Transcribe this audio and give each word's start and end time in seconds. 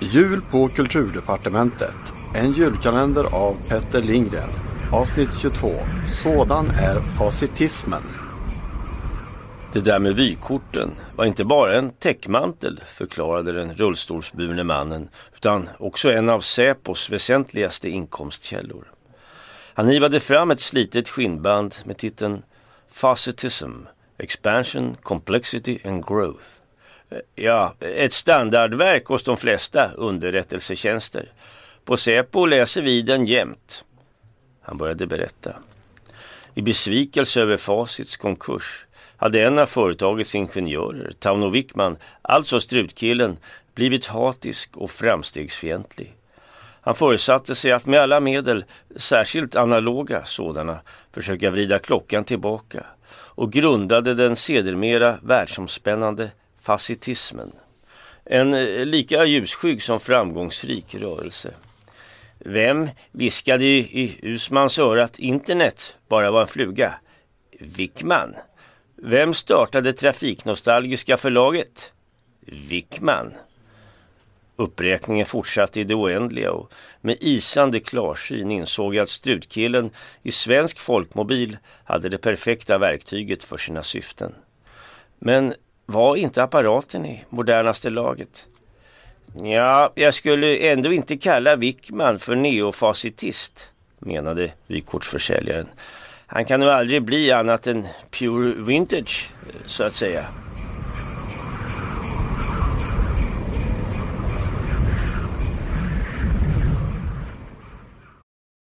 Jul 0.00 0.40
på 0.50 0.68
Kulturdepartementet. 0.68 1.94
En 2.34 2.52
julkalender 2.52 3.34
av 3.34 3.56
Petter 3.68 4.02
Lindgren. 4.02 4.48
Avsnitt 4.92 5.28
22. 5.40 5.72
Sådan 6.22 6.66
är 6.66 7.00
facitismen. 7.00 8.02
Det 9.72 9.80
där 9.80 9.98
med 9.98 10.16
vykorten 10.16 10.90
var 11.16 11.24
inte 11.24 11.44
bara 11.44 11.78
en 11.78 11.90
täckmantel, 11.90 12.80
förklarade 12.94 13.52
den 13.52 13.74
rullstolsburne 13.74 14.64
mannen, 14.64 15.08
utan 15.36 15.68
också 15.78 16.12
en 16.12 16.28
av 16.28 16.40
Säpos 16.40 17.10
väsentligaste 17.10 17.88
inkomstkällor. 17.88 18.84
Han 19.74 19.88
hivade 19.88 20.20
fram 20.20 20.50
ett 20.50 20.60
slitet 20.60 21.08
skinnband 21.08 21.74
med 21.84 21.96
titeln 21.96 22.42
Facetism, 22.90 23.72
Expansion, 24.18 24.96
Complexity 25.02 25.78
and 25.84 26.06
Growth. 26.06 26.58
Ja, 27.34 27.74
ett 27.80 28.12
standardverk 28.12 29.06
hos 29.06 29.22
de 29.22 29.36
flesta 29.36 29.90
underrättelsetjänster. 29.92 31.28
På 31.84 31.96
Säpo 31.96 32.46
läser 32.46 32.82
vi 32.82 33.02
den 33.02 33.26
jämt. 33.26 33.84
Han 34.62 34.78
började 34.78 35.06
berätta. 35.06 35.52
I 36.54 36.62
besvikelse 36.62 37.40
över 37.40 37.56
Facits 37.56 38.16
konkurs 38.16 38.86
hade 39.16 39.42
en 39.42 39.58
av 39.58 39.66
företagets 39.66 40.34
ingenjörer, 40.34 41.12
Tauno 41.18 41.50
Wickman, 41.50 41.96
alltså 42.22 42.60
strutkillen, 42.60 43.36
blivit 43.74 44.06
hatisk 44.06 44.76
och 44.76 44.90
framstegsfientlig. 44.90 46.14
Han 46.80 46.94
förutsatte 46.94 47.54
sig 47.54 47.72
att 47.72 47.86
med 47.86 48.00
alla 48.00 48.20
medel, 48.20 48.64
särskilt 48.96 49.56
analoga 49.56 50.24
sådana, 50.24 50.80
försöka 51.12 51.50
vrida 51.50 51.78
klockan 51.78 52.24
tillbaka 52.24 52.86
och 53.10 53.52
grundade 53.52 54.14
den 54.14 54.36
sedermera 54.36 55.18
världsomspännande 55.22 56.30
fascitismen. 56.68 57.52
En 58.24 58.54
eh, 58.54 58.86
lika 58.86 59.24
ljusskygg 59.24 59.82
som 59.82 60.00
framgångsrik 60.00 60.94
rörelse. 60.94 61.54
Vem 62.38 62.88
viskade 63.12 63.64
i 63.64 64.18
Usmans 64.22 64.78
öra 64.78 65.04
att 65.04 65.18
internet 65.18 65.96
bara 66.08 66.30
var 66.30 66.40
en 66.40 66.46
fluga? 66.46 66.94
Wickman. 67.60 68.34
Vem 68.96 69.34
startade 69.34 69.92
Trafiknostalgiska 69.92 71.16
förlaget? 71.16 71.92
Wickman. 72.40 73.34
Uppräkningen 74.56 75.26
fortsatte 75.26 75.80
i 75.80 75.84
det 75.84 75.94
oändliga 75.94 76.52
och 76.52 76.72
med 77.00 77.16
isande 77.20 77.80
klarsyn 77.80 78.50
insåg 78.50 78.94
jag 78.94 79.02
att 79.02 79.10
strutkillen 79.10 79.90
i 80.22 80.32
svensk 80.32 80.80
folkmobil 80.80 81.58
hade 81.84 82.08
det 82.08 82.18
perfekta 82.18 82.78
verktyget 82.78 83.44
för 83.44 83.56
sina 83.56 83.82
syften. 83.82 84.34
Men 85.18 85.54
var 85.90 86.16
inte 86.16 86.42
apparaten 86.42 87.06
i 87.06 87.24
modernaste 87.28 87.90
laget? 87.90 88.46
Ja, 89.42 89.92
jag 89.94 90.14
skulle 90.14 90.56
ändå 90.56 90.92
inte 90.92 91.16
kalla 91.16 91.56
Wickman 91.56 92.18
för 92.18 92.34
neofasitist, 92.34 93.68
menade 93.98 94.52
vykortsförsäljaren. 94.66 95.68
Han 96.26 96.44
kan 96.44 96.60
nog 96.60 96.68
aldrig 96.68 97.02
bli 97.02 97.32
annat 97.32 97.66
än 97.66 97.86
pure 98.10 98.54
vintage, 98.62 99.30
eh, 99.42 99.66
så 99.66 99.84
att 99.84 99.94
säga. 99.94 100.24